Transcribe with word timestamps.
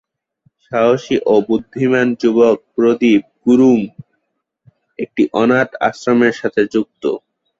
সাহসী 0.65 1.15
ও 1.25 1.35
বুদ্ধিমান 1.47 2.07
যুবক 2.21 2.57
প্রদীপ 2.75 3.21
গুরুং 3.45 3.77
একটি 4.99 5.23
অনাথ 5.33 5.69
আশ্রমের 5.87 6.33
সাথে 6.41 6.61
যুক্ত। 6.73 7.03